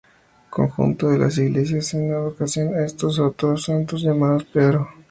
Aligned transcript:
Conjunto 0.49 1.09
de 1.09 1.19
las 1.19 1.37
iglesias 1.37 1.93
en 1.93 2.11
advocación 2.11 2.73
a 2.73 2.83
estos 2.85 3.19
y 3.19 3.21
otros 3.21 3.65
santos 3.65 4.01
llamados 4.01 4.43
"Pedro" 4.45 4.89